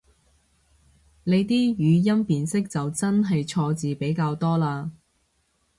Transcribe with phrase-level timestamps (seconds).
[1.25, 4.89] 你啲語音辨識就真係錯字比較多嘞